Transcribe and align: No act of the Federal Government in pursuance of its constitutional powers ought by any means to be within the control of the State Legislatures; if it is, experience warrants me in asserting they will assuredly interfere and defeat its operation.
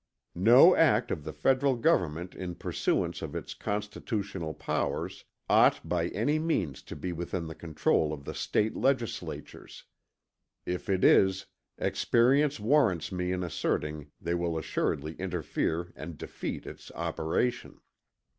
No 0.33 0.73
act 0.75 1.11
of 1.11 1.23
the 1.25 1.31
Federal 1.31 1.75
Government 1.75 2.33
in 2.33 2.55
pursuance 2.55 3.21
of 3.21 3.35
its 3.35 3.53
constitutional 3.53 4.55
powers 4.55 5.25
ought 5.47 5.87
by 5.87 6.07
any 6.07 6.39
means 6.39 6.81
to 6.89 6.95
be 6.95 7.13
within 7.13 7.45
the 7.45 7.53
control 7.53 8.11
of 8.11 8.25
the 8.25 8.33
State 8.33 8.75
Legislatures; 8.75 9.83
if 10.65 10.89
it 10.89 11.03
is, 11.03 11.45
experience 11.77 12.59
warrants 12.59 13.11
me 13.11 13.31
in 13.31 13.43
asserting 13.43 14.09
they 14.19 14.33
will 14.33 14.57
assuredly 14.57 15.13
interfere 15.19 15.93
and 15.95 16.17
defeat 16.17 16.65
its 16.65 16.89
operation. 16.95 17.79